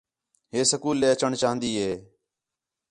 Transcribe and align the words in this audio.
ہے 0.53 0.59
سکول 0.71 0.95
ݙے 1.01 1.07
اچّݨ 1.13 1.31
چاہن٘دی 1.41 1.71
ہے 1.81 1.91